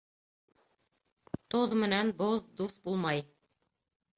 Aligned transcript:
Тоҙ 1.55 1.75
менән 1.81 2.09
боҙ 2.23 2.43
дуҫ 2.63 2.75
булмай. 2.89 3.25